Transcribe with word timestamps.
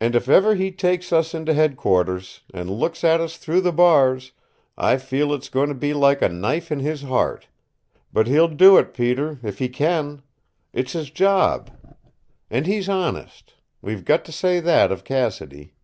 And 0.00 0.14
if 0.14 0.28
ever 0.28 0.54
he 0.54 0.70
takes 0.70 1.12
us 1.12 1.34
in 1.34 1.46
to 1.46 1.52
Headquarters, 1.52 2.42
and 2.54 2.70
looks 2.70 3.02
at 3.02 3.20
us 3.20 3.36
through 3.38 3.60
the 3.62 3.72
bars, 3.72 4.30
I 4.78 4.98
feel 4.98 5.32
it's 5.32 5.48
going 5.48 5.68
to 5.68 5.74
be 5.74 5.92
like 5.92 6.22
a 6.22 6.28
knife 6.28 6.70
in 6.70 6.78
his 6.78 7.02
heart. 7.02 7.48
But 8.12 8.28
he'll 8.28 8.46
do 8.46 8.78
it, 8.78 8.94
Peter, 8.94 9.40
if 9.42 9.58
he 9.58 9.68
can. 9.68 10.22
It's 10.72 10.92
his 10.92 11.10
job. 11.10 11.72
And 12.52 12.68
he's 12.68 12.88
honest. 12.88 13.54
We've 13.80 14.04
got 14.04 14.24
to 14.26 14.32
say 14.32 14.60
that 14.60 14.92
of 14.92 15.02
Cassidy." 15.02 15.74